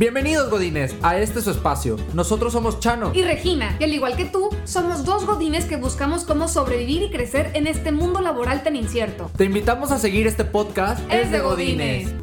[0.00, 1.98] Bienvenidos Godines a este su espacio.
[2.14, 6.24] Nosotros somos Chano y Regina, y al igual que tú, somos dos Godines que buscamos
[6.24, 9.30] cómo sobrevivir y crecer en este mundo laboral tan incierto.
[9.36, 12.14] Te invitamos a seguir este podcast Es de Godines.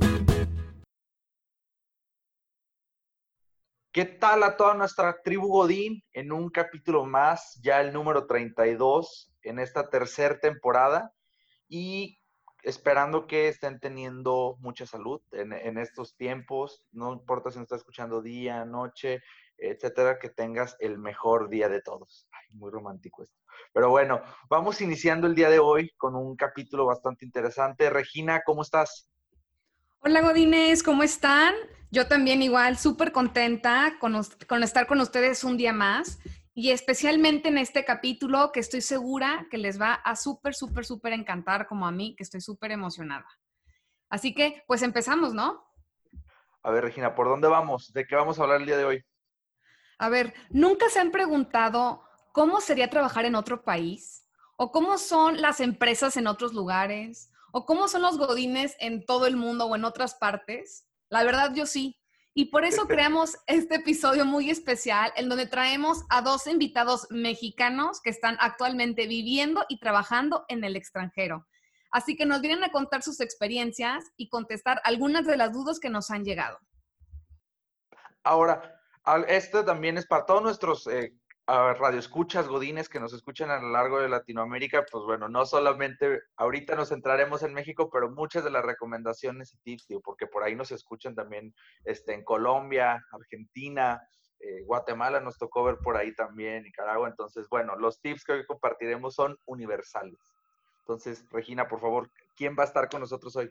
[3.92, 9.32] ¿Qué tal a toda nuestra tribu Godín en un capítulo más, ya el número 32
[9.44, 11.14] en esta tercera temporada?
[11.70, 12.18] Y
[12.64, 18.22] esperando que estén teniendo mucha salud en, estos tiempos, no importa si nos está escuchando
[18.22, 19.22] día, noche,
[19.58, 22.28] etcétera, que tengas el mejor día de todos.
[22.32, 23.38] Ay, muy romántico esto.
[23.74, 27.90] Pero bueno, vamos iniciando el día de hoy con un capítulo bastante interesante.
[27.90, 29.10] Regina, ¿cómo estás?
[30.00, 31.56] Hola Godines, ¿cómo están?
[31.90, 34.14] Yo también igual, súper contenta con,
[34.48, 36.20] con estar con ustedes un día más
[36.60, 41.14] y especialmente en este capítulo que estoy segura que les va a súper, súper, súper
[41.14, 43.28] encantar como a mí, que estoy súper emocionada.
[44.10, 45.64] Así que, pues empezamos, ¿no?
[46.64, 47.94] A ver, Regina, ¿por dónde vamos?
[47.94, 49.06] ¿De qué vamos a hablar el día de hoy?
[50.00, 54.28] A ver, ¿nunca se han preguntado cómo sería trabajar en otro país?
[54.56, 57.32] ¿O cómo son las empresas en otros lugares?
[57.52, 60.88] ¿O cómo son los godines en todo el mundo o en otras partes?
[61.10, 62.02] La verdad, yo sí.
[62.38, 68.00] Y por eso creamos este episodio muy especial en donde traemos a dos invitados mexicanos
[68.00, 71.48] que están actualmente viviendo y trabajando en el extranjero.
[71.90, 75.90] Así que nos vienen a contar sus experiencias y contestar algunas de las dudas que
[75.90, 76.60] nos han llegado.
[78.22, 78.84] Ahora,
[79.28, 81.17] esto también es para todos nuestros eh,
[81.48, 86.20] a radioescuchas, godines que nos escuchan a lo largo de Latinoamérica, pues bueno, no solamente
[86.36, 90.44] ahorita nos centraremos en México, pero muchas de las recomendaciones y tips, digo, porque por
[90.44, 94.02] ahí nos escuchan también este, en Colombia, Argentina,
[94.40, 97.08] eh, Guatemala nos tocó ver por ahí también, Nicaragua.
[97.08, 100.20] Entonces, bueno, los tips que hoy compartiremos son universales.
[100.82, 103.50] Entonces, Regina, por favor, ¿quién va a estar con nosotros hoy?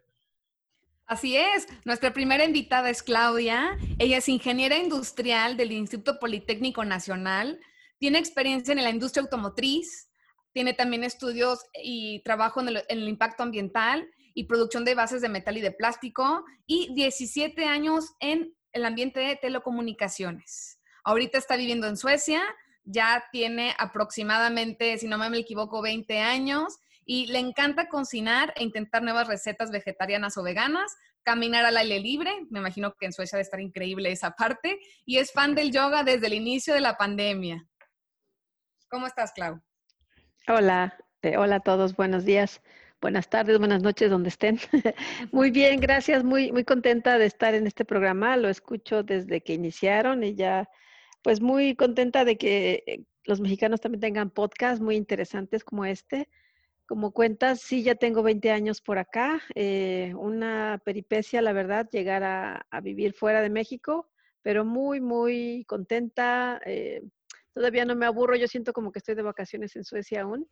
[1.07, 3.79] Así es, nuestra primera invitada es Claudia.
[3.99, 7.59] Ella es ingeniera industrial del Instituto Politécnico Nacional
[7.99, 10.09] tiene experiencia en la industria automotriz,
[10.53, 15.57] tiene también estudios y trabajo en el, impacto ambiental y producción de bases de metal
[15.57, 20.81] y de plástico y 17 años en el ambiente de telecomunicaciones.
[21.05, 22.43] Ahorita está viviendo en Suecia,
[22.85, 29.03] ya tiene aproximadamente, si no me equivoco, 20 años y le encanta cocinar e intentar
[29.03, 33.43] nuevas recetas vegetarianas o veganas, caminar al aire libre, me imagino que en Suecia debe
[33.43, 37.67] estar increíble esa parte, y es fan del yoga desde el inicio de la pandemia.
[38.89, 39.61] ¿Cómo estás, Clau?
[40.47, 42.63] Hola, eh, hola a todos, buenos días,
[43.01, 44.61] buenas tardes, buenas noches, donde estén.
[45.33, 49.55] muy bien, gracias, muy, muy contenta de estar en este programa, lo escucho desde que
[49.55, 50.71] iniciaron y ya,
[51.23, 56.29] pues muy contenta de que eh, los mexicanos también tengan podcasts muy interesantes como este.
[56.87, 62.23] Como cuentas, sí, ya tengo 20 años por acá, eh, una peripecia, la verdad, llegar
[62.23, 64.09] a, vivir fuera de México,
[64.43, 66.61] pero muy, muy contenta.
[67.57, 70.47] Todavía no me aburro, yo siento como que estoy de vacaciones en Suecia aún.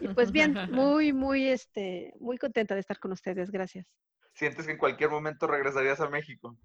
[0.00, 3.84] Y pues bien, muy, muy, este, muy contenta de estar con ustedes, gracias.
[4.32, 6.56] ¿Sientes que en cualquier momento regresarías a México?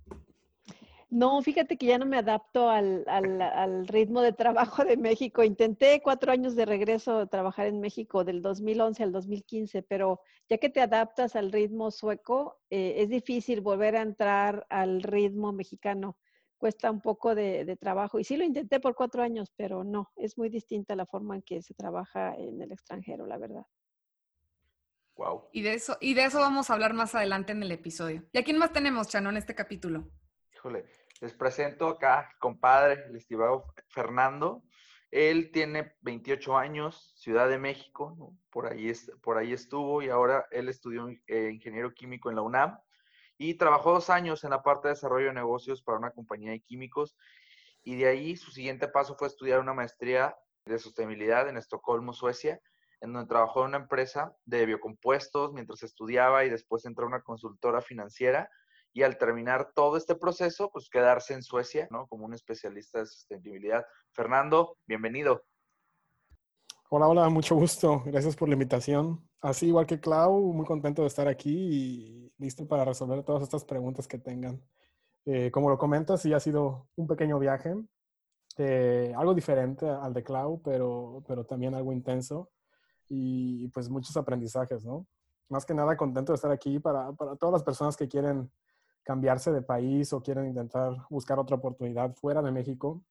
[1.10, 5.44] No, fíjate que ya no me adapto al, al, ritmo de trabajo de México.
[5.44, 10.60] Intenté cuatro años de regreso a trabajar en México del 2011 al 2015, pero ya
[10.60, 16.20] que te adaptas al ritmo sueco, eh, es difícil volver a entrar al ritmo mexicano
[16.62, 18.20] cuesta un poco de, trabajo.
[18.20, 21.42] Y sí lo intenté por cuatro años, pero no, es muy distinta la forma en
[21.42, 23.66] que se trabaja en el extranjero, la verdad.
[25.16, 25.50] Wow.
[25.52, 28.24] Y de eso, y de eso vamos a hablar más adelante en el episodio.
[28.32, 30.12] ¿Y a quién más tenemos, Chano, en este capítulo?
[30.54, 30.86] Híjole,
[31.20, 34.64] les presento acá, compadre, el estimado Fernando.
[35.10, 40.46] Él tiene 28 años, Ciudad de México, por, ahí es, por ahí estuvo y ahora
[40.52, 42.80] él estudió eh, ingeniero químico en la UNAM
[43.42, 46.62] y trabajó dos años en la parte de desarrollo de negocios para una compañía de
[46.62, 47.18] químicos
[47.82, 52.62] y de ahí su siguiente paso fue estudiar una maestría de sostenibilidad en Estocolmo, Suecia,
[53.00, 57.24] en donde trabajó en una empresa de biocompuestos mientras estudiaba y después entró a una
[57.24, 58.48] consultora financiera
[58.94, 62.06] y al terminar todo este proceso, pues quedarse en Suecia, ¿no?
[62.06, 63.84] Como un especialista de sostenibilidad.
[64.12, 65.46] Fernando, bienvenido.
[66.92, 68.04] Hola, hola, mucho gusto.
[68.06, 69.31] Gracias por la invitación.
[69.42, 73.66] Así igual que Clau, muy contento de estar aquí y listo para resolver todas estas
[73.66, 74.62] preguntas que tengan.
[75.26, 77.76] Eh, como lo comentas, sí ha sido un pequeño viaje,
[78.58, 82.52] eh, algo diferente al de Clau, pero, pero también algo intenso
[83.10, 85.08] y pues muchos aprendizajes, ¿no?
[85.50, 88.52] Más que nada contento de estar aquí para, para todas las personas que quieren
[89.04, 93.04] cambiarse de país o quieren intentar buscar otra oportunidad fuera de México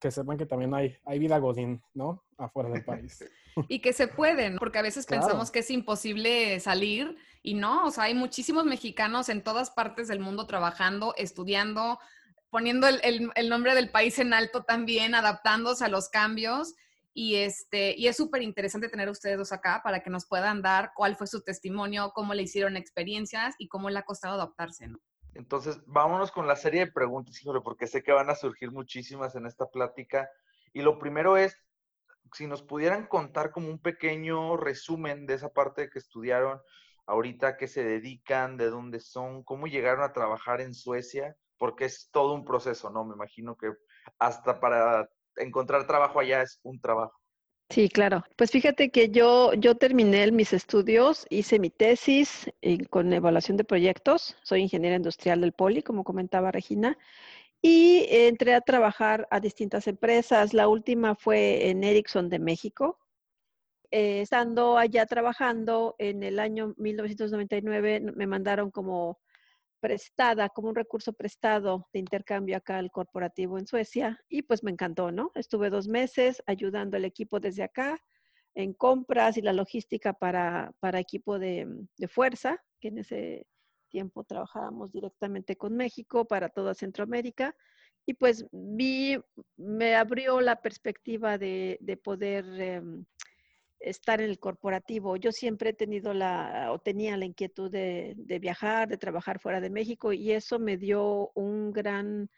[0.00, 2.24] que sepan que también hay, hay vida godín, ¿no?
[2.36, 3.24] Afuera del país.
[3.68, 7.90] y que se pueden, porque a veces pensamos que es imposible salir y no, o
[7.90, 11.98] sea, hay muchísimos mexicanos en todas partes del mundo trabajando, estudiando,
[12.50, 16.74] poniendo el, nombre del país en alto también, adaptándose a los cambios.
[17.14, 20.62] Y, este, y es súper interesante tener a ustedes dos acá para que nos puedan
[20.62, 24.86] dar cuál fue su testimonio, cómo le hicieron experiencias y cómo le ha costado adaptarse,
[24.86, 25.00] ¿no?
[25.38, 29.36] Entonces, vámonos con la serie de preguntas, híjole, porque sé que van a surgir muchísimas
[29.36, 30.28] en esta plática.
[30.72, 31.56] Y lo primero es,
[32.32, 36.60] si nos pudieran contar como un pequeño resumen de esa parte que estudiaron,
[37.06, 42.10] ahorita qué se dedican, de dónde son, cómo llegaron a trabajar en Suecia, porque es
[42.10, 43.04] todo un proceso, ¿no?
[43.04, 43.72] Me imagino que
[44.18, 47.17] hasta para encontrar trabajo allá es un trabajo.
[47.70, 48.24] Sí, claro.
[48.36, 53.64] Pues fíjate que yo, yo terminé mis estudios, hice mi tesis eh, con evaluación de
[53.64, 56.96] proyectos, soy ingeniera industrial del Poli, como comentaba Regina,
[57.62, 60.54] y entré a trabajar a distintas empresas.
[60.54, 62.98] La última fue en Ericsson de México,
[63.90, 69.20] eh, estando allá trabajando en el año 1999, me mandaron como
[69.80, 74.70] prestada, como un recurso prestado de intercambio acá al corporativo en Suecia y pues me
[74.70, 75.30] encantó, ¿no?
[75.34, 77.98] Estuve dos meses ayudando al equipo desde acá
[78.54, 81.66] en compras y la logística para, para equipo de,
[81.96, 83.46] de fuerza, que en ese
[83.88, 87.54] tiempo trabajábamos directamente con México para toda Centroamérica
[88.08, 89.18] y pues vi,
[89.56, 93.04] me abrió la perspectiva de, de poder em,
[93.80, 95.16] estar en el corporativo.
[95.16, 99.70] Yo siempre he tenido la, o tenía la inquietud de, viajar, de trabajar fuera de
[99.70, 102.28] México y eso me dio un gran,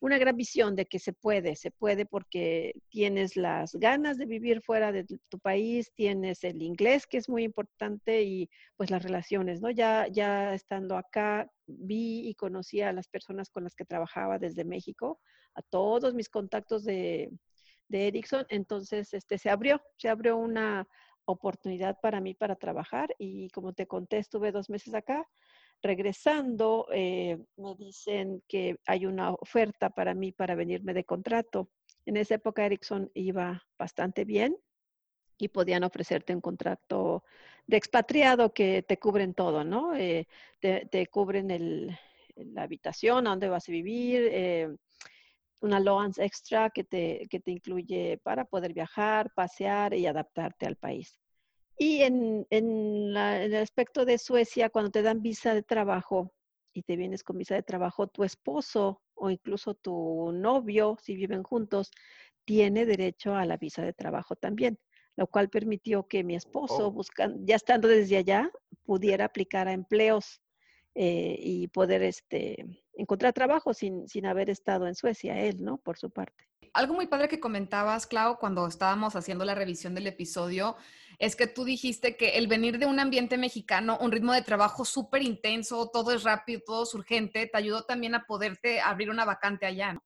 [0.00, 4.60] una gran visión de que se puede, se puede porque tienes las ganas de vivir
[4.62, 9.60] fuera de tu país, tienes el inglés que es muy importante y pues las relaciones,
[9.60, 9.70] ¿no?
[9.70, 14.64] Ya, ya estando acá vi y conocí a las personas con las que trabajaba desde
[14.64, 15.20] México,
[15.54, 17.30] a todos mis contactos de,
[17.88, 20.86] de Ericsson, entonces este, se abrió, se abrió una
[21.26, 25.28] oportunidad para mí para trabajar y como te conté, estuve dos meses acá.
[25.82, 31.68] Regresando, eh, me dicen que hay una oferta para mí para venirme de contrato.
[32.06, 34.56] En esa época Ericsson iba bastante bien
[35.38, 37.24] y podían ofrecerte un contrato
[37.66, 39.94] de expatriado que te cubren todo, ¿no?
[39.96, 40.26] Eh,
[40.60, 41.98] te, cubren el,
[42.36, 44.74] la habitación, a dónde vas a vivir, eh,
[45.66, 50.76] una allowance extra que te, que te incluye para poder viajar, pasear y adaptarte al
[50.76, 51.20] país.
[51.78, 56.32] Y en, en, el aspecto de Suecia, cuando te dan visa de trabajo
[56.72, 61.42] y te vienes con visa de trabajo, tu esposo o incluso tu novio, si viven
[61.42, 61.90] juntos,
[62.44, 64.78] tiene derecho a la visa de trabajo también,
[65.16, 67.02] lo cual permitió que mi esposo, oh.
[67.40, 68.50] ya estando desde allá,
[68.84, 70.40] pudiera aplicar a empleos
[70.98, 72.64] eh, y poder este,
[72.94, 75.76] encontrar trabajo sin, sin haber estado en Suecia, él, ¿no?
[75.76, 76.48] Por su parte.
[76.72, 80.74] Algo muy padre que comentabas, Clau, cuando estábamos haciendo la revisión del episodio,
[81.18, 84.86] es que tú dijiste que el venir de un ambiente mexicano, un ritmo de trabajo
[84.86, 89.26] súper intenso, todo es rápido, todo es urgente, te ayudó también a poderte abrir una
[89.26, 90.02] vacante allá, ¿no?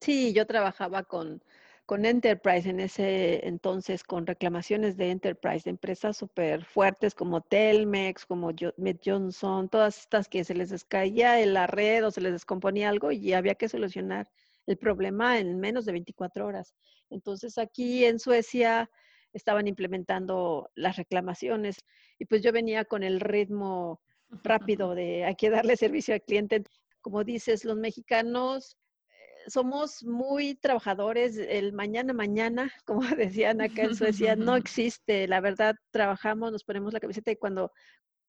[0.00, 1.42] Sí, yo trabajaba con
[1.86, 8.26] con Enterprise en ese entonces, con reclamaciones de Enterprise, de empresas súper fuertes como Telmex,
[8.26, 12.32] como Med Johnson, todas estas que se les descaía en la red o se les
[12.32, 14.28] descomponía algo y había que solucionar
[14.66, 16.74] el problema en menos de 24 horas.
[17.08, 18.90] Entonces aquí en Suecia
[19.32, 21.76] estaban implementando las reclamaciones
[22.18, 24.00] y pues yo venía con el ritmo
[24.42, 26.64] rápido de hay que darle servicio al cliente.
[27.00, 28.76] Como dices, los mexicanos
[29.46, 31.36] somos muy trabajadores.
[31.36, 35.28] El mañana, mañana, como decían acá en Suecia, no existe.
[35.28, 37.72] La verdad, trabajamos, nos ponemos la camiseta y cuando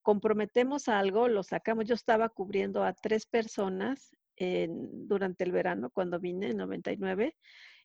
[0.02, 1.86] comprometemos algo, lo sacamos.
[1.86, 7.36] Yo estaba cubriendo a tres personas durante el verano, cuando vine en 99,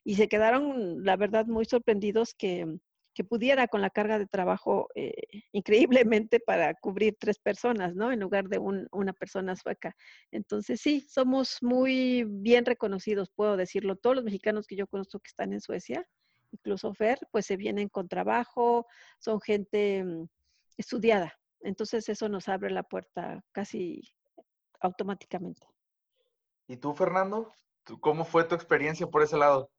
[0.03, 2.77] y se quedaron, la verdad, muy sorprendidos que
[3.13, 5.13] que pudiera con la carga de trabajo eh,
[5.51, 8.11] increíblemente para cubrir tres personas, ¿no?
[8.11, 9.95] En lugar de una persona sueca.
[10.31, 13.95] Entonces, sí, somos muy bien reconocidos, puedo decirlo.
[13.95, 16.07] Todos los mexicanos que yo conozco que están en Suecia,
[16.51, 18.87] incluso Fer, pues se vienen con trabajo,
[19.19, 20.27] son gente mm,
[20.77, 21.33] estudiada.
[21.61, 24.01] Entonces, eso nos abre la puerta casi
[24.81, 25.67] automáticamente.
[26.67, 27.51] ¿Y tú, Fernando?
[27.99, 29.69] ¿Cómo fue tu experiencia por ese lado?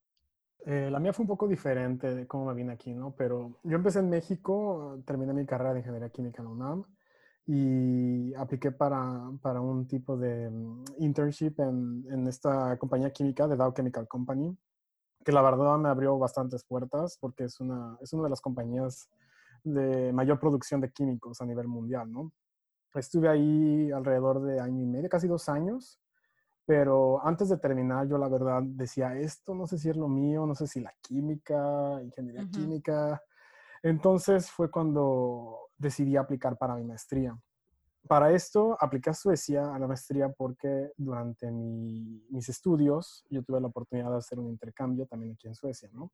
[0.66, 3.14] Eh, la mía fue un poco diferente de cómo me vine aquí, ¿no?
[3.16, 6.84] Pero yo empecé en México, terminé mi carrera de ingeniería química en la UNAM
[7.46, 13.56] y apliqué para, para un tipo de mm, internship en, en, esta compañía química de
[13.56, 14.56] Dow Chemical Company,
[15.22, 19.10] que la verdad me abrió bastantes puertas porque es una, es una de las compañías
[19.64, 22.32] de mayor producción de químicos a nivel mundial, ¿no?
[22.94, 25.98] Estuve ahí alrededor de año y medio, casi dos años,
[26.66, 30.46] pero antes de terminar, yo la verdad decía, esto no sé si es lo mío,
[30.46, 33.22] no sé si la química, ingeniería química.
[33.82, 37.38] Entonces fue cuando decidí aplicar para mi maestría.
[38.06, 43.68] para esto apliqué a Suecia a la maestría porque durante mis estudios yo tuve la
[43.68, 46.10] oportunidad de hacer un intercambio también aquí en Suecia, ¿no?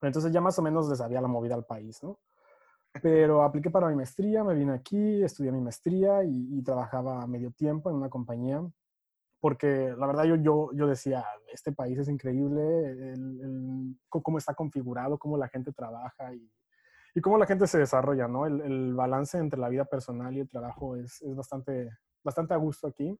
[0.00, 2.18] Entonces ya más o menos les había la movida al país, ¿no?
[3.00, 7.50] Pero apliqué para mi maestría, me vine aquí, estudié mi maestría y, trabajaba a medio
[7.52, 8.62] tiempo en una compañía
[9.42, 13.12] porque la verdad yo, yo, yo decía, este país es increíble,
[14.08, 16.48] cómo está configurado, cómo la gente trabaja y,
[17.16, 18.46] y cómo la gente se desarrolla, ¿no?
[18.46, 21.90] El, el, balance entre la vida personal y el trabajo es, es bastante,
[22.22, 23.18] bastante a gusto aquí.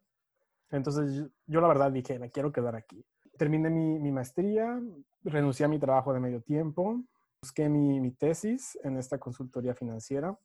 [0.70, 3.04] Entonces yo, la verdad dije, me quiero quedar aquí.
[3.36, 4.80] Terminé mi, mi, maestría,
[5.24, 7.02] renuncié a mi trabajo de medio tiempo,
[7.42, 10.38] busqué mi, mi tesis en esta consultoría financiera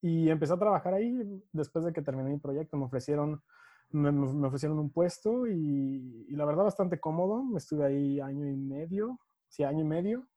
[0.00, 1.12] y empecé a trabajar ahí
[1.50, 2.76] después de que terminé mi proyecto.
[2.76, 3.42] Me ofrecieron
[3.92, 7.44] me, ofrecieron un puesto y, la verdad bastante cómodo.
[7.56, 9.18] Estuve ahí año y medio,
[9.48, 10.28] sí, año y medio.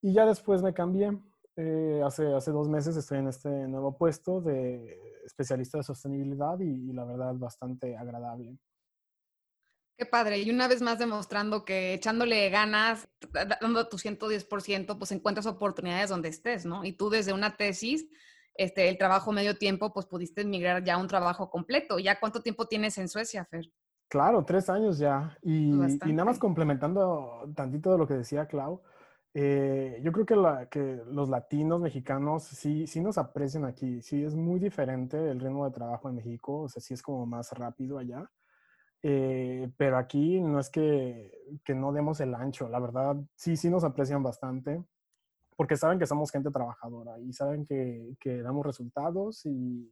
[0.00, 1.18] Y ya después me cambié.
[1.56, 6.92] Eh, hace, hace dos meses estoy en este nuevo puesto de especialista de sostenibilidad y,
[6.92, 8.58] la verdad bastante agradable.
[9.96, 10.38] Qué padre.
[10.38, 13.08] Y una vez más demostrando que echándole ganas,
[13.60, 16.84] dando tu 110%, pues encuentras oportunidades donde estés, ¿no?
[16.84, 18.08] Y tú desde una tesis
[18.54, 21.98] este, el trabajo medio tiempo, pues pudiste migrar ya a un trabajo completo.
[21.98, 23.70] ¿Ya cuánto tiempo tienes en Suecia, Fer?
[24.08, 25.38] Claro, tres años ya.
[25.42, 28.82] Y, nada más complementando tantito de lo que decía Clau,
[29.34, 34.02] eh, yo creo que, la, que, los latinos mexicanos sí, sí nos aprecian aquí.
[34.02, 37.24] Sí, es muy diferente el ritmo de trabajo en México, o sea, sí es como
[37.24, 38.30] más rápido allá.
[39.02, 41.32] Eh, pero aquí no es que,
[41.64, 44.84] que no demos el ancho, la verdad, sí, sí nos aprecian bastante
[45.56, 49.90] porque saben que somos gente trabajadora y saben que, que damos resultados y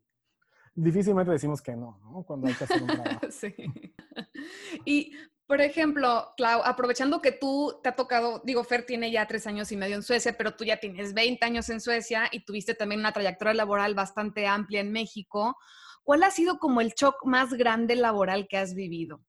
[0.74, 2.22] difícilmente decimos que no, ¿no?
[2.22, 3.20] Cuando hay que hacer un trabajo.
[3.30, 3.54] sí.
[4.84, 5.12] Y,
[5.46, 9.70] por ejemplo, Clau, aprovechando que tú te ha tocado, digo, Fer tiene ya tres años
[9.72, 13.00] y medio en Suecia, pero tú ya tienes 20 años en Suecia y tuviste también
[13.00, 15.56] una trayectoria laboral bastante amplia en México.
[16.04, 19.20] ¿Cuál ha sido como el shock más grande laboral que has vivido?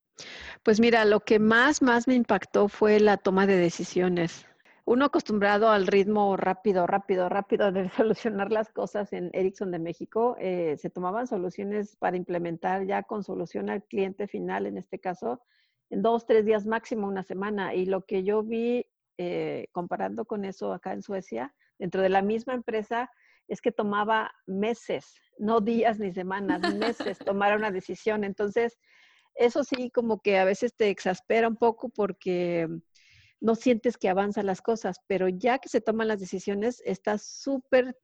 [0.63, 4.45] Pues mira, lo que más, más me impactó fue la toma de decisiones
[4.85, 10.35] uno acostumbrado al ritmo rápido, rápido, rápido de solucionar las cosas en Ericsson de México,
[10.39, 15.41] eh, se tomaban soluciones para implementar ya con solución al cliente final, en este caso,
[15.89, 17.73] en dos, tres días máximo, una semana.
[17.75, 18.85] Y lo que yo vi
[19.17, 23.11] eh, comparando con eso acá en Suecia, dentro de la misma empresa,
[23.47, 28.23] es que tomaba meses, no días ni semanas, meses tomar una decisión.
[28.23, 28.79] Entonces,
[29.35, 32.67] eso sí, como que a veces te exaspera un poco porque
[33.41, 37.97] no sientes que avanzan las cosas, pero ya que se toman las decisiones, está súper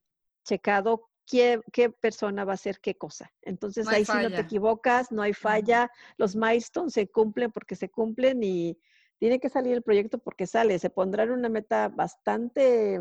[0.44, 1.62] checado qué,
[2.02, 3.32] persona va a hacer qué cosa.
[3.42, 7.90] Entonces ahí sí no te equivocas, no hay falla, los milestones se cumplen porque se
[7.90, 8.78] cumplen y
[9.20, 10.80] tiene que salir el proyecto porque sale.
[10.80, 13.00] Se pondrán una meta bastante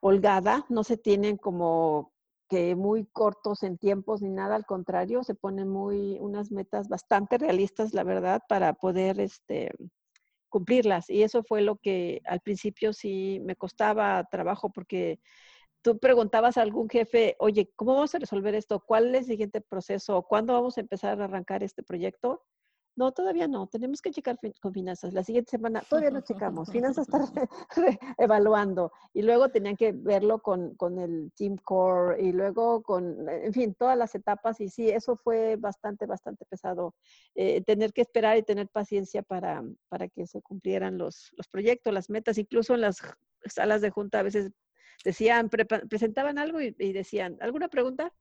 [0.00, 2.12] holgada, no se tienen como
[2.48, 7.38] que muy cortos en tiempos ni nada, al contrario, se ponen muy unas metas bastante
[7.38, 9.70] realistas, la verdad, para poder este
[10.52, 11.10] cumplirlas.
[11.10, 15.20] Y eso fue lo que al principio sí me costaba trabajo porque
[15.82, 18.80] tú preguntabas a algún jefe, oye, ¿cómo vamos a resolver esto?
[18.86, 20.22] ¿Cuál es el siguiente proceso?
[20.24, 22.44] ¿Cuándo vamos a empezar a arrancar este proyecto?
[22.94, 23.66] No, todavía no.
[23.68, 25.14] Tenemos que checar con finanzas.
[25.14, 26.20] La siguiente semana todavía no
[26.52, 26.70] checamos.
[26.70, 27.48] Finanzas está
[28.18, 28.92] evaluando.
[29.14, 33.74] Y luego tenían que verlo con, con, el Team Core y luego con, en fin,
[33.74, 34.60] todas las etapas.
[34.60, 36.94] Y sí, eso fue bastante, bastante pesado.
[37.34, 41.94] Eh, tener que esperar y tener paciencia para, para que se cumplieran los, los proyectos,
[41.94, 42.36] las metas.
[42.36, 43.00] Incluso en las
[43.46, 44.50] salas de junta a veces
[45.04, 48.12] decían, presentaban algo y decían, ¿alguna pregunta?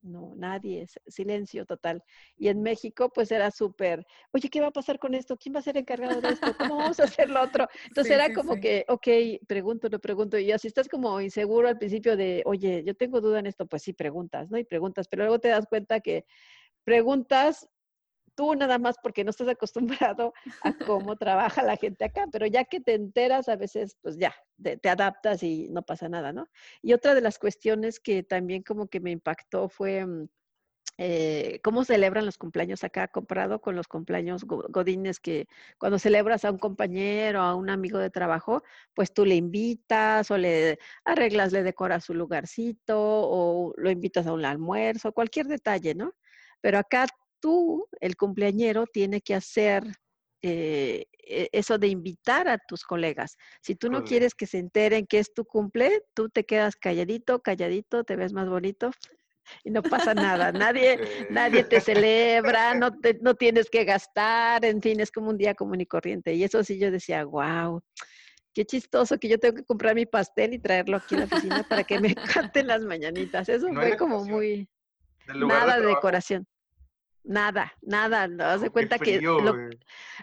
[0.00, 2.04] No, nadie, silencio total.
[2.36, 5.36] Y en México, pues era súper, oye, ¿qué va a pasar con esto?
[5.36, 6.54] ¿Quién va a ser encargado de esto?
[6.56, 7.66] ¿Cómo vamos a hacer lo otro?
[7.88, 9.08] Entonces era como que, ok,
[9.46, 10.38] pregunto, no pregunto.
[10.38, 13.82] Y así estás como inseguro al principio de, oye, yo tengo duda en esto, pues
[13.82, 14.58] sí, preguntas, ¿no?
[14.58, 16.24] Y preguntas, pero luego te das cuenta que
[16.84, 17.68] preguntas
[18.38, 22.64] tú nada más porque no estás acostumbrado a cómo trabaja la gente acá, pero ya
[22.64, 26.46] que te enteras a veces, pues ya, te, adaptas y no pasa nada, ¿no?
[26.80, 30.28] Y otra de las cuestiones que también como que me impactó fue mm,
[30.98, 36.52] eh, cómo celebran los cumpleaños acá comparado con los cumpleaños godines que cuando celebras a
[36.52, 38.62] un compañero, a un amigo de trabajo,
[38.94, 44.32] pues tú le invitas o le arreglas, le decoras su lugarcito o lo invitas a
[44.32, 46.12] un almuerzo, cualquier detalle, ¿no?
[46.60, 47.06] Pero acá
[47.40, 49.84] tú, el cumpleañero, tiene que hacer
[50.40, 53.36] eh, e, eso de invitar a tus colegas.
[53.60, 57.40] Si tú no quieres que se enteren que es tu cumple, tú te quedas calladito,
[57.40, 58.90] calladito, te ves más bonito
[59.64, 60.52] y no pasa nada.
[60.52, 62.90] Nadie, nadie te celebra, no,
[63.20, 66.34] no tienes que gastar, en fin, es como un día común y corriente.
[66.34, 67.82] Y eso sí yo decía, wow,
[68.54, 71.62] qué chistoso que yo tengo que comprar mi pastel y traerlo aquí a la oficina
[71.68, 72.14] para que me
[72.54, 73.48] canten las mañanitas.
[73.48, 74.68] Eso fue como muy...
[75.26, 76.46] nada de, decoración.
[77.24, 79.20] Nada, nada, no das de cuenta que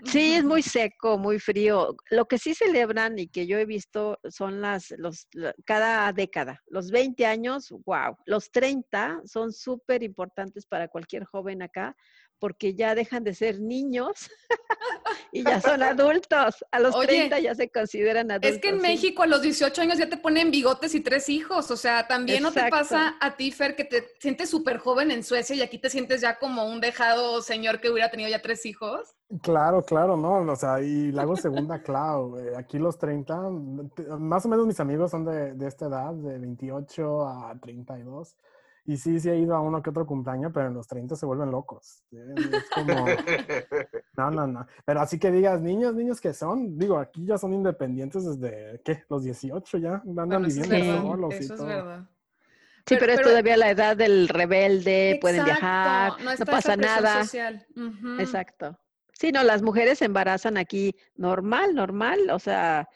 [0.06, 1.96] sí es muy seco, muy frío.
[2.10, 5.28] Lo que sí celebran y que yo he visto son las los
[5.66, 6.64] cada década.
[6.68, 8.18] Los 20 años, wow.
[8.25, 11.96] Los 30 son súper importantes para cualquier joven acá
[12.39, 14.30] porque ya dejan de ser niños
[15.32, 16.65] y ya son adultos.
[16.72, 18.51] A los 30 ya se consideran adultos.
[18.51, 21.72] Es que en México a los 18 años ya te ponen bigotes y tres hijos.
[21.72, 25.24] O sea, también no te pasa a ti, Fer, que te sientes súper joven en
[25.24, 28.65] Suecia y aquí te sientes ya como un dejado señor que hubiera tenido ya tres
[28.65, 29.15] hijos.
[29.42, 30.51] Claro, claro, ¿no?
[30.51, 32.36] O sea, y la hago segunda, claro.
[32.58, 33.50] Aquí los 30,
[34.20, 38.36] más o menos mis amigos son de, de esta edad, de 28 a 32.
[38.88, 41.25] Y sí, sí he ido a uno que otro cumpleaños, pero en los 30 se
[41.25, 42.04] vuelven locos.
[42.12, 43.06] Es como...
[44.18, 44.65] No, no, no.
[44.86, 49.04] Pero así que digas, niños, niños que son, digo, aquí ya son independientes desde, ¿qué?
[49.10, 51.70] Los 18 ya, andan viviendo sí, solos eso y todo.
[51.70, 52.10] Es verdad.
[52.88, 57.24] Sí, pero, es todavía la edad del rebelde, pueden viajar, no, no pasa nada.
[57.24, 57.65] Social.
[58.20, 58.80] Exacto.
[59.12, 62.88] Sí, no, las mujeres se embarazan aquí normal, normal, o sea,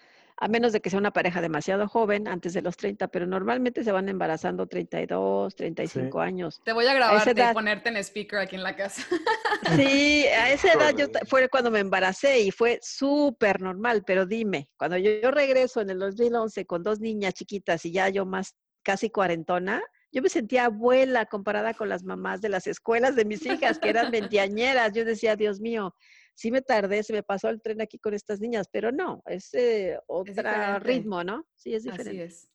[0.42, 3.84] a menos de que sea una pareja demasiado joven, antes de los 30, pero normalmente
[3.84, 6.62] se van embarazando 32, 35 años.
[6.64, 9.06] Te voy a grabar y ponerte en speaker aquí en la casa.
[9.76, 14.70] Sí, a esa edad yo fue cuando me embaracé y fue súper normal, pero dime,
[14.78, 18.56] cuando yo, yo, regreso en el 2011 con dos niñas chiquitas y ya yo más
[18.84, 23.46] casi cuarentona, yo me sentía abuela comparada con las mamás de las escuelas de mis
[23.46, 24.94] hijas, que eran veinteañeras.
[24.94, 25.96] Yo decía, Dios mío,
[26.34, 29.54] sí me tardé, se me pasó el tren aquí con estas niñas, pero no, es
[29.54, 31.46] eh, otro ritmo, ¿no?
[31.56, 32.10] Sí, es diferente.
[32.10, 32.50] Así es.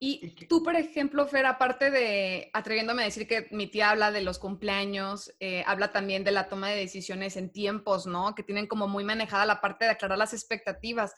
[0.00, 4.22] Y tú, por ejemplo, Fer, aparte de atreviéndome a decir que mi tía habla de
[4.22, 8.34] los cumpleaños, eh, habla también de la toma de decisiones en tiempos, ¿no?
[8.34, 11.14] Que tienen como muy manejada la parte de aclarar las expectativas.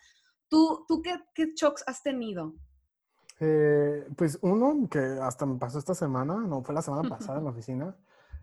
[0.48, 2.54] ¿Tú, tú qué, qué shocks has tenido?
[3.38, 7.44] Eh, pues uno que hasta me pasó esta semana, no fue la semana pasada en
[7.44, 7.96] la oficina,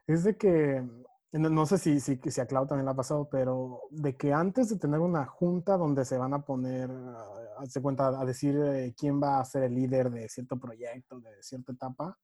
[0.06, 0.84] es de que
[1.32, 4.70] no, sé si, si, si, a Clau también le ha pasado, pero de que antes
[4.70, 9.20] de tener una junta donde se van a poner, a, cuenta, a decir eh, quién
[9.22, 12.20] va a ser el líder de cierto proyecto, de cierta etapa,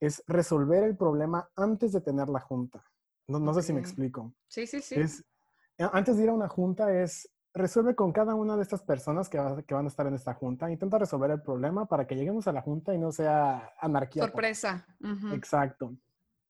[0.00, 2.82] es resolver el problema antes de tener la junta.
[3.28, 4.32] No, no sé si me explico.
[4.48, 4.94] Sí, sí, sí.
[4.94, 5.22] Es,
[5.78, 9.38] antes de ir a una junta es resuelve con cada una de estas personas que,
[9.66, 10.70] que, van a estar en esta junta.
[10.70, 14.24] Intenta resolver el problema para que lleguemos a la junta y no sea anarquía.
[14.24, 14.86] Sorpresa.
[15.32, 15.94] Exacto.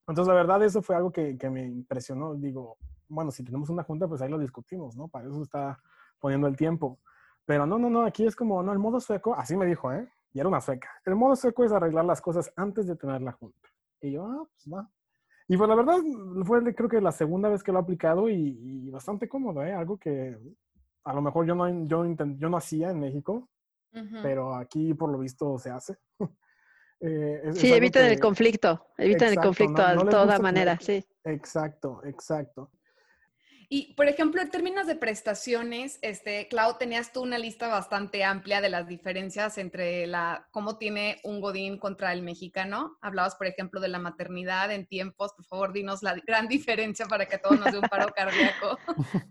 [0.09, 2.35] Entonces, la verdad, eso fue algo que, que, me impresionó.
[2.35, 2.77] Digo,
[3.09, 5.09] bueno, si tenemos una junta, pues ahí lo discutimos, ¿no?
[5.09, 5.81] Para eso está
[6.19, 7.01] poniendo el tiempo.
[7.45, 10.09] Pero no, no, no, aquí es como, no, el modo sueco, así me dijo, ¿eh?
[10.33, 10.91] Y era una sueca.
[11.05, 13.69] El modo sueco es arreglar las cosas antes de tener la junta.
[14.01, 14.91] Y yo, ah, pues va.
[15.49, 15.99] Y pues la verdad,
[16.45, 19.73] fue creo que la segunda vez que lo he aplicado y, bastante cómodo, ¿eh?
[19.73, 20.37] Algo que
[21.07, 23.49] a lo mejor yo no, yo, yo no hacía en México,
[24.23, 25.97] pero aquí por lo visto se hace.
[26.99, 31.05] Eh, sí, evitan el conflicto, evitan el conflicto de toda manera, sí.
[31.25, 32.71] Exacto, exacto.
[33.69, 38.61] Y, por ejemplo, en términos de prestaciones, este, Clau, tenías tú una lista bastante amplia
[38.61, 42.97] de las diferencias entre la, cómo tiene un godín contra el mexicano.
[43.01, 45.33] Hablabas, por ejemplo, de la maternidad en tiempos.
[45.33, 48.79] Por favor, dinos la gran diferencia para que todos nos dé un paro cardíaco.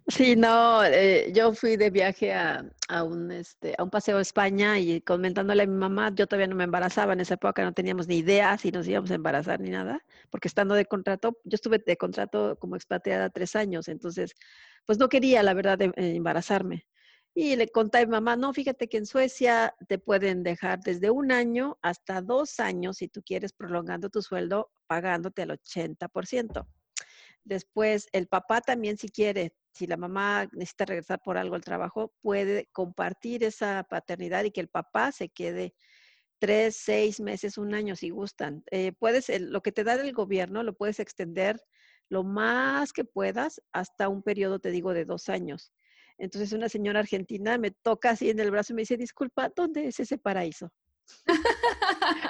[0.07, 4.21] Sí, no, eh, yo fui de viaje a, a, un, este, a un paseo a
[4.21, 7.73] España y comentándole a mi mamá, yo todavía no me embarazaba, en esa época no
[7.73, 11.55] teníamos ni idea si nos íbamos a embarazar ni nada, porque estando de contrato, yo
[11.55, 14.24] estuve de contrato como expatriada tres años, entonces
[14.85, 16.87] pues no quería, la verdad, em, eh, embarazarme.
[17.33, 21.09] Y le conté a mi mamá, no, fíjate que en Suecia te pueden dejar desde
[21.09, 26.65] un año hasta dos años si tú quieres prolongando tu sueldo pagándote al 80%.
[27.43, 32.13] Después, el papá también si quiere, si la mamá necesita regresar por algo al trabajo,
[32.21, 35.75] puede compartir esa paternidad y que el papá se quede
[36.39, 38.63] tres, seis meses, un año si gustan.
[38.71, 41.61] Eh, puedes, lo que te da el gobierno lo puedes extender
[42.09, 45.71] lo más que puedas hasta un periodo, te digo, de dos años.
[46.17, 49.87] Entonces una señora argentina me toca así en el brazo y me dice, disculpa, ¿dónde
[49.87, 50.71] es ese paraíso?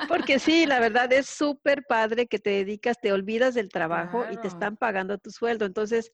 [0.08, 4.38] Porque sí, la verdad es súper padre que te dedicas, te olvidas del trabajo y
[4.38, 5.66] te están pagando tu sueldo.
[5.66, 6.12] Entonces,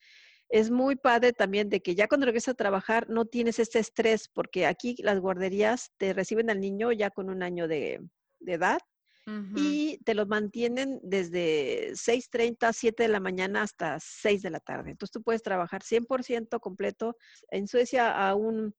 [0.49, 4.27] es muy padre también de que ya cuando regresas a trabajar no tienes ese estrés,
[4.27, 8.01] porque aquí las guarderías te reciben al niño ya con un año de,
[8.39, 8.79] de edad
[9.55, 14.91] y te lo mantienen desde 6.30, 7 de la mañana hasta 6 de la tarde.
[14.91, 17.17] Entonces tú puedes trabajar 100% completo.
[17.49, 18.73] En Suecia aún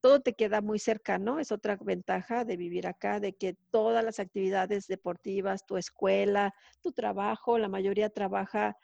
[0.00, 4.18] todo te queda muy cercano, es otra ventaja de vivir acá, de que todas las
[4.18, 8.76] actividades deportivas, tu escuela, tu trabajo, la mayoría trabaja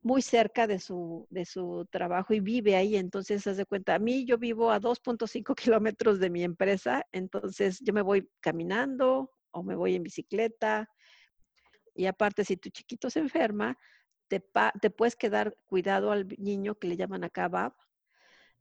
[0.00, 2.96] muy cerca de su, de su trabajo y vive ahí.
[2.96, 7.80] Entonces, haz de cuenta, a mí yo vivo a 2.5 kilómetros de mi empresa, entonces
[7.80, 10.88] yo me voy caminando o me voy en bicicleta.
[11.94, 13.78] Y aparte, si tu chiquito se enferma,
[14.28, 14.44] te,
[14.80, 17.72] te puedes quedar cuidado al niño que le llaman acá BAB.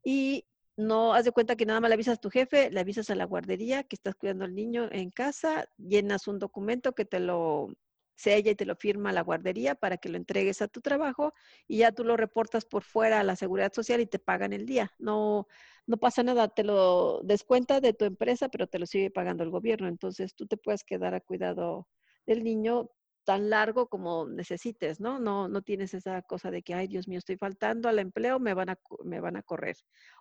[0.03, 0.45] Y
[0.77, 3.15] no haz de cuenta que nada más le avisas a tu jefe, le avisas a
[3.15, 7.69] la guardería que estás cuidando al niño en casa, llenas un documento que te lo
[8.17, 11.33] sella y te lo firma la guardería para que lo entregues a tu trabajo
[11.67, 14.65] y ya tú lo reportas por fuera a la seguridad social y te pagan el
[14.65, 14.91] día.
[14.99, 15.47] No,
[15.85, 19.51] no pasa nada, te lo descuenta de tu empresa, pero te lo sigue pagando el
[19.51, 19.87] gobierno.
[19.87, 21.87] Entonces tú te puedes quedar a cuidado
[22.25, 22.91] del niño
[23.23, 25.19] tan largo como necesites, ¿no?
[25.19, 28.53] No, no tienes esa cosa de que, ay, Dios mío, estoy faltando al empleo, me
[28.53, 29.75] van a, me van a correr.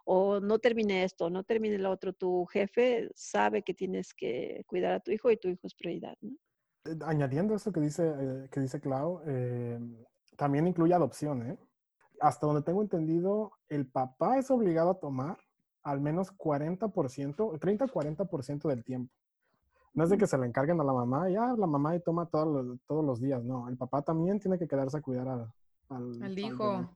[0.05, 2.13] O no termine esto, no termine lo otro.
[2.13, 6.17] Tu jefe sabe que tienes que cuidar a tu hijo y tu hijo es prioridad,
[6.21, 6.37] ¿no?
[7.05, 9.79] Añadiendo eso que dice, eh, que dice Clau, eh,
[10.37, 11.59] también incluye adopción, ¿eh?
[12.21, 15.39] Hasta donde tengo entendido, el papá es obligado a tomar
[15.83, 19.13] al menos 40%, 30-40% del tiempo.
[19.95, 22.27] No es de que se le encarguen a la mamá, ya la mamá y toma
[22.27, 23.69] todos los, todos los días, no.
[23.69, 25.53] El papá también tiene que quedarse a cuidar al,
[25.89, 26.91] al, hijo.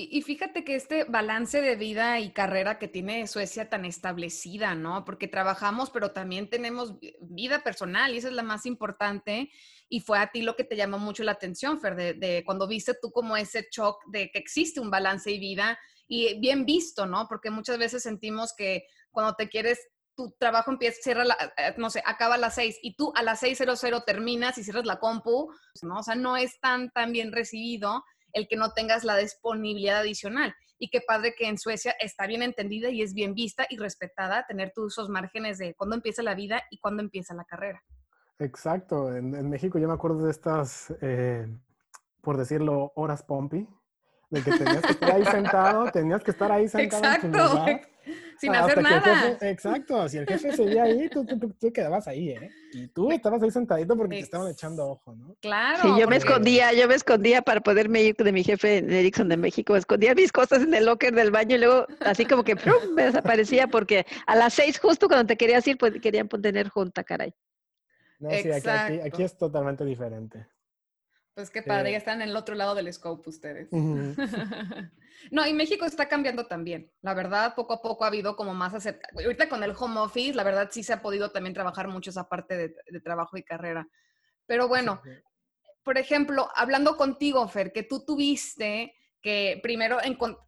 [0.00, 5.04] Y, fíjate que este balance de vida y carrera que tiene Suecia tan establecida, ¿no?
[5.04, 9.50] Porque trabajamos, pero también tenemos vida personal y esa es la más importante.
[9.88, 12.94] Y fue a ti lo que te llamó mucho la atención, Fer, de, cuando viste
[13.02, 17.26] tú como ese shock de que existe un balance y vida y bien visto, ¿no?
[17.28, 19.80] Porque muchas veces sentimos que cuando te quieres
[20.14, 23.24] tu trabajo empieza, cierra, la, eh, no sé, acaba a las 6 y tú a
[23.24, 25.98] las 6.00 terminas y cierras la compu, ¿no?
[25.98, 30.54] O sea, no es tan, tan bien recibido el que no tengas la disponibilidad adicional.
[30.78, 34.46] Y qué padre que en Suecia está bien entendida y es bien vista y respetada
[34.46, 37.82] tener tus esos márgenes de cuándo empieza la vida y cuándo empieza la carrera.
[38.38, 39.14] Exacto.
[39.14, 41.48] En, México yo me acuerdo de estas, eh,
[42.22, 43.68] por decirlo, horas pompi,
[44.30, 47.04] de que tenías que estar ahí sentado, tenías que estar ahí sentado.
[47.04, 47.88] Exacto.
[48.38, 49.36] Sin hacer nada.
[49.40, 52.50] exacto, si el jefe seguía ahí, tú, tú, tú, quedabas ahí, ¿eh?
[52.72, 55.36] Y tú estabas ahí sentadito porque te estaban echando ojo, ¿no?
[55.40, 55.82] Claro.
[55.82, 59.28] Sí, yo me escondía, yo me escondía para poderme ir de mi jefe en Ericsson
[59.28, 62.54] de México, escondía mis cosas en el locker del baño y luego así como que
[62.94, 67.02] me desaparecía porque a las seis justo cuando te querías ir, pues querían tener junta,
[67.02, 67.34] caray.
[68.20, 70.46] No, sí, aquí, aquí, aquí es totalmente diferente.
[71.34, 73.68] Pues qué padre, ya están en el otro lado del scope ustedes.
[75.30, 76.90] no, y México está cambiando también.
[77.02, 79.24] La verdad, poco a poco ha habido como más aceptación.
[79.24, 82.28] Ahorita con el home office, la verdad sí se ha podido también trabajar mucho esa
[82.28, 83.88] parte de, trabajo y carrera.
[84.46, 85.02] Pero bueno,
[85.82, 89.98] por ejemplo, hablando contigo, Fer, que tú tuviste que primero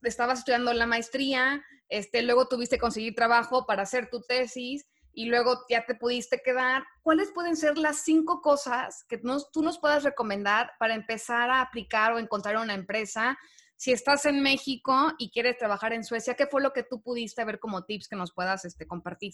[0.02, 5.26] estabas estudiando la maestría, este, luego tuviste que conseguir trabajo para hacer tu tesis y
[5.26, 10.04] luego ya te pudiste quedar, ¿cuáles pueden ser las cinco cosas que tú nos puedas
[10.04, 13.36] recomendar para empezar a aplicar o encontrar una empresa?
[13.80, 17.42] Si estás en México y quieres trabajar en Suecia, ¿qué fue lo que tú pudiste
[17.46, 19.32] ver como tips que nos puedas este, compartir?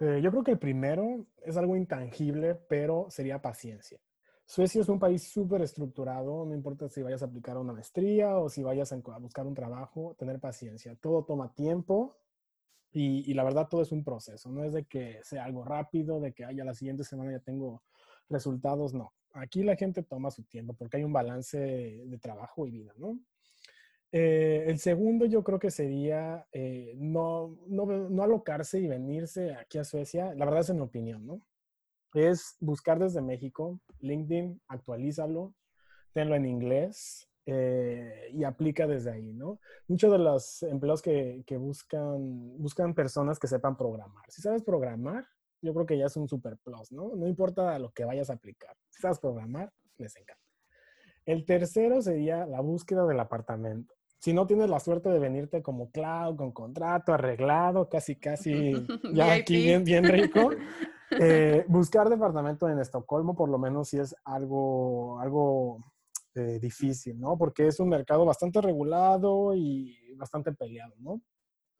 [0.00, 4.00] Eh, yo creo que el primero es algo intangible, pero sería paciencia.
[4.44, 8.48] Suecia es un país súper estructurado, no importa si vayas a aplicar una maestría o
[8.48, 10.96] si vayas a buscar un trabajo, tener paciencia.
[10.96, 12.18] Todo toma tiempo,
[12.90, 16.32] y, la verdad todo es un proceso, no es de que sea algo rápido, de
[16.32, 17.84] que haya la siguiente semana ya tengo
[18.28, 19.12] resultados, no.
[19.32, 23.16] Aquí la gente toma su tiempo porque hay un balance de trabajo y vida, ¿no?
[24.16, 29.78] Eh, el segundo yo creo que sería eh, no, no, no, alocarse y venirse aquí
[29.78, 31.42] a Suecia, la verdad es en mi opinión, ¿no?
[32.12, 35.52] Es buscar desde México, LinkedIn, actualízalo,
[36.12, 39.58] tenlo en inglés, eh, y aplica desde ahí, ¿no?
[39.88, 44.22] Muchos de los empleos que, que, buscan, buscan personas que sepan programar.
[44.28, 45.26] Si sabes programar,
[45.60, 47.16] yo creo que ya es un super plus, ¿no?
[47.16, 48.76] No importa lo que vayas a aplicar.
[48.90, 50.40] Si sabes programar, les encanta.
[51.26, 53.92] El tercero sería la búsqueda del apartamento.
[54.24, 58.72] Si no tienes la suerte de venirte como cloud, con contrato arreglado, casi, casi,
[59.12, 60.50] ya aquí bien, bien rico,
[61.10, 65.84] eh, buscar departamento en Estocolmo, por lo menos si es algo, algo
[66.34, 67.36] eh, difícil, ¿no?
[67.36, 71.20] Porque es un mercado bastante regulado y bastante peleado, ¿no?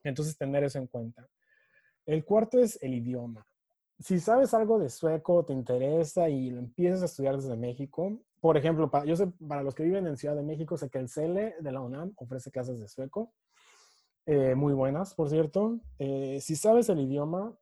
[0.02, 1.26] Entonces, tener eso en cuenta.
[2.04, 3.46] El cuarto es el idioma.
[3.98, 8.58] Si sabes algo de sueco, te interesa y lo empiezas a estudiar desde México, por
[8.58, 11.08] ejemplo, para, yo sé, para los que viven en Ciudad de México, sé que el
[11.08, 13.32] CELE de la UNAM ofrece clases de sueco,
[14.26, 15.80] eh, muy buenas, por cierto.
[15.98, 17.58] Eh, si sabes el idioma,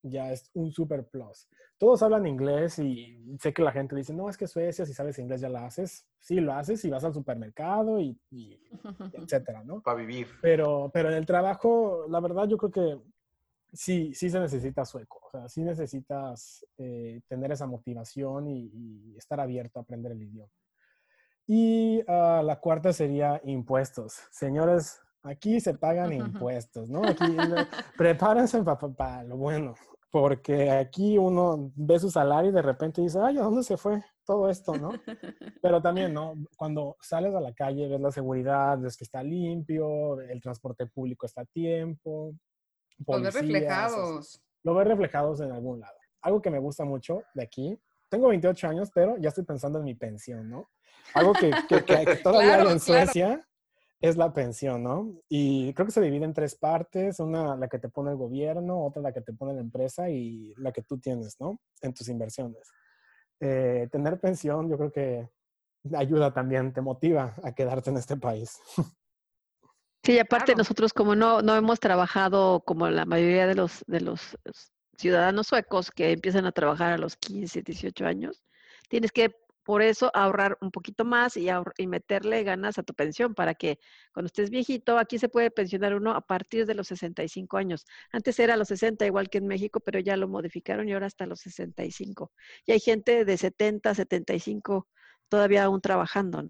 [0.00, 1.50] ya es un super plus.
[1.76, 5.18] Todos hablan inglés y sé que la gente dice, no, es que Suecia, si sabes
[5.18, 6.06] inglés ya lo haces.
[6.18, 8.18] Sí, lo haces y vas al supermercado y,
[9.12, 9.82] etcétera, ¿no?
[9.82, 10.28] Para vivir.
[10.40, 12.98] Pero, pero en el trabajo, la verdad, yo creo que
[13.72, 15.20] sí, sí se necesita sueco.
[15.26, 20.50] O sea, sí necesitas eh, tener esa motivación y, estar abierto a aprender el idioma.
[21.46, 24.20] Y ah, la cuarta sería impuestos.
[24.30, 27.04] Señores, aquí se pagan impuestos, ¿no?
[27.04, 27.24] Aquí
[27.96, 29.74] prepárense para lo bueno.
[30.10, 34.04] porque aquí uno ve su salario y de repente dice, ay, ¿a dónde se fue
[34.26, 34.90] todo esto, no?
[35.62, 36.34] Pero también, ¿no?
[36.56, 41.24] Cuando sales a la calle, ves la seguridad, ves que está limpio, el transporte público
[41.24, 42.34] está a tiempo.
[43.06, 44.42] Los ves reflejados.
[44.62, 45.96] Lo ves reflejados en algún lado.
[46.20, 49.84] Algo que me gusta mucho de aquí, tengo 28 años, pero ya estoy pensando en
[49.84, 50.68] mi pensión, ¿no?
[51.14, 51.50] Algo que,
[52.22, 53.40] todavía hay en Suecia
[54.00, 55.14] es la pensión, ¿no?
[55.28, 58.84] Y creo que se divide en tres partes, una la que te pone el gobierno,
[58.84, 61.60] otra la que te pone la empresa y la que tú tienes, ¿no?
[61.80, 62.68] En tus inversiones.
[63.40, 65.28] Eh, tener pensión yo creo que
[65.96, 68.58] ayuda también, te motiva a quedarte en este país.
[70.04, 74.36] Sí, aparte nosotros como no, no hemos trabajado como la mayoría de los, de los
[74.98, 78.42] ciudadanos suecos que empiezan a trabajar a los 15, 18 años,
[78.88, 79.30] tienes que
[79.64, 83.78] por eso ahorrar un poquito más y, y, meterle ganas a tu pensión para que
[84.12, 87.84] cuando estés viejito, aquí se puede pensionar uno a partir de los 65 años.
[88.10, 91.06] Antes era a los 60, igual que en México, pero ya lo modificaron y ahora
[91.06, 92.32] hasta los 65.
[92.66, 94.88] Y hay gente de 70, 75
[95.28, 96.48] todavía aún trabajando.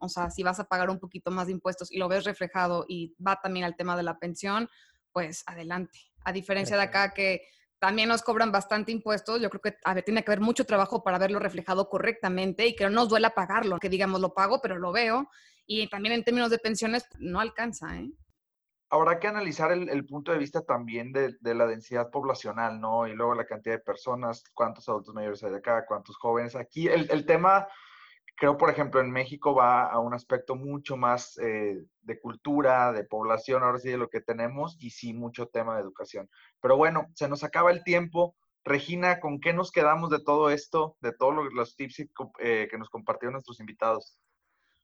[0.00, 2.86] O sea, si vas a pagar un poquito más de impuestos y lo ves reflejado
[2.88, 4.68] y va también al tema de la pensión,
[5.12, 5.98] pues adelante.
[6.24, 7.42] A diferencia de acá que
[7.78, 9.40] también nos cobran bastante impuestos.
[9.40, 12.76] Yo creo que a ver, tiene que haber mucho trabajo para verlo reflejado correctamente y
[12.76, 15.28] que no nos duela pagarlo, que digamos lo pago, pero lo veo.
[15.66, 17.96] Y también en términos de pensiones no alcanza.
[17.96, 18.10] ¿eh?
[18.90, 23.06] Habrá que analizar el, punto de vista también de, la densidad poblacional, ¿no?
[23.06, 26.56] Y luego la cantidad de personas, cuántos adultos mayores hay acá, cuántos jóvenes.
[26.56, 27.66] Aquí el, el tema
[28.40, 33.04] creo, por ejemplo, en México va a un aspecto mucho más eh, de cultura, de
[33.04, 36.26] población, ahora sí de lo que tenemos, y sí mucho tema de educación.
[36.62, 38.34] Pero bueno, se nos acaba el tiempo.
[38.64, 42.06] Regina, ¿con qué nos quedamos de todo esto, de todos los tips
[42.38, 44.18] eh, que nos compartieron nuestros invitados?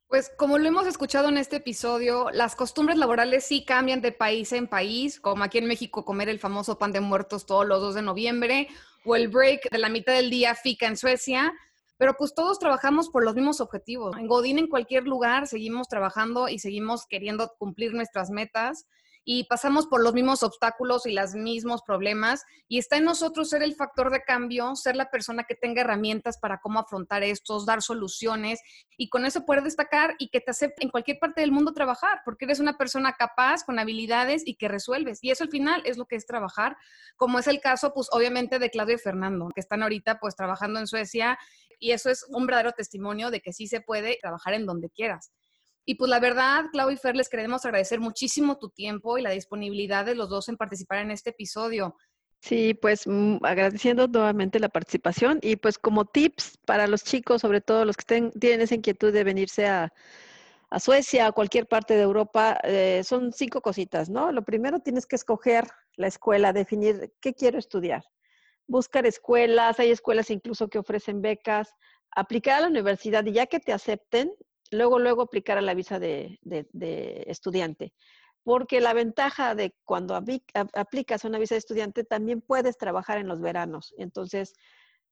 [0.07, 4.53] Pues como lo hemos escuchado en este episodio, las costumbres laborales sí cambian de país
[4.53, 7.95] en país, como aquí en México comer el famoso pan de muertos todos los 2
[7.95, 8.67] de noviembre
[9.03, 11.53] o el break de la mitad del día FICA en Suecia
[11.97, 14.15] pero pues todos trabajamos por los mismos objetivos.
[14.17, 18.87] En Godín, en cualquier lugar, seguimos trabajando y seguimos queriendo cumplir nuestras metas
[19.29, 23.61] y pasamos por los mismos obstáculos y los mismos problemas y está en nosotros ser
[23.61, 27.81] el factor de cambio, ser la persona que tenga herramientas para cómo afrontar estos, dar
[27.81, 28.61] soluciones
[28.95, 32.21] y con eso poder destacar y que te acepte en cualquier parte del mundo trabajar,
[32.23, 35.19] porque eres una persona capaz, con habilidades y que resuelves.
[35.21, 36.77] Y eso al final es lo que es trabajar,
[37.17, 40.79] como es el caso, pues obviamente de Claudio y Fernando, que están ahorita pues trabajando
[40.79, 41.37] en Suecia
[41.79, 45.31] y eso es un verdadero testimonio de que sí se puede trabajar en donde quieras.
[45.85, 49.29] Y pues la verdad, Clau y Fer, les queremos agradecer muchísimo tu tiempo y la
[49.29, 51.95] disponibilidad de los dos en participar en este episodio.
[52.41, 57.61] Sí, pues mm, agradeciendo nuevamente la participación y pues como tips para los chicos, sobre
[57.61, 59.91] todo los que tienen esa inquietud de venirse a,
[60.79, 64.33] Suecia o cualquier parte de Europa, eh, son cinco cositas, ¿no?
[64.33, 68.03] Lo primero tienes que escoger la escuela, definir qué quiero estudiar.
[68.67, 71.73] Buscar escuelas, hay escuelas incluso que ofrecen becas,
[72.11, 74.31] aplicar a la universidad y ya que te acepten,
[74.71, 76.39] luego, luego aplicar a la visa de,
[77.27, 77.93] estudiante.
[78.43, 83.41] Porque la ventaja de cuando aplicas una visa de estudiante, también puedes trabajar en los
[83.41, 83.93] veranos.
[83.97, 84.53] Entonces,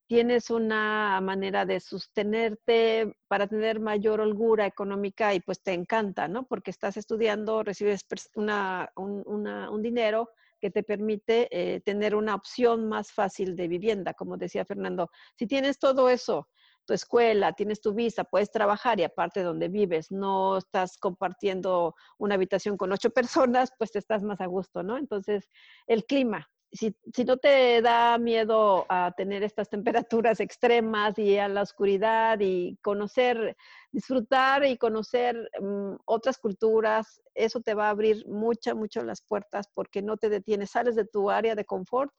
[0.08, 6.46] tienes una manera de sostenerte para tener mayor holgura económica y pues te encanta, ¿no?
[6.46, 10.30] Porque estás estudiando, recibes un, dinero
[10.66, 15.12] que te permite eh, tener una opción más fácil de vivienda, como decía Fernando.
[15.38, 16.48] Si tienes todo eso
[16.88, 22.34] tu escuela, tienes tu visa, puedes trabajar y aparte donde vives, no estás compartiendo una
[22.34, 24.98] habitación con ocho personas, pues te estás más a gusto, ¿no?
[24.98, 25.52] Entonces,
[25.86, 26.50] el clima.
[26.72, 26.94] Si,
[27.26, 29.70] no te da miedo a tener estas
[30.06, 33.56] temperaturas extremas y a la oscuridad y conocer,
[33.92, 39.68] disfrutar y conocer mm, otras culturas, eso te va a abrir mucho, mucho las puertas
[39.74, 42.12] porque no te detienes, sales de tu área de confort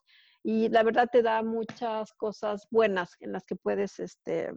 [0.43, 4.53] y la verdad te da muchas cosas buenas en las que puedes este,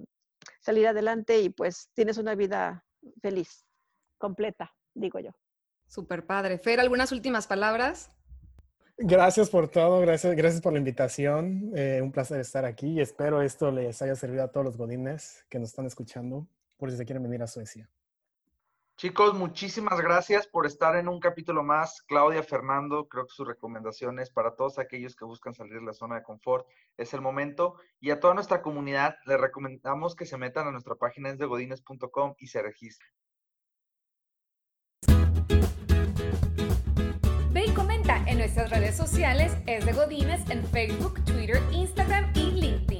[0.61, 2.85] salir adelante y pues tienes una vida
[3.21, 3.65] feliz,
[4.17, 5.31] completa, digo yo.
[5.87, 6.59] Super padre.
[6.59, 8.11] Fer, ¿algunas últimas palabras?
[9.01, 11.71] Gracias por todo, gracias, gracias por la invitación.
[11.73, 15.45] Eh, un placer estar aquí y espero esto les haya servido a todos los godines
[15.47, 17.89] que nos están escuchando por si se quieren venir a Suecia.
[18.97, 22.01] Chicos, muchísimas gracias por estar en un capítulo más.
[22.01, 26.15] Claudia, Fernando, creo que sus recomendaciones para todos aquellos que buscan salir de la zona
[26.15, 27.75] de confort es el momento.
[28.01, 32.35] Y a toda nuestra comunidad les recomendamos que se metan a nuestra página de godines.com
[32.37, 33.09] y se registren.
[38.55, 42.98] Nuestras redes sociales es de Godines en Facebook, Twitter, Instagram y LinkedIn.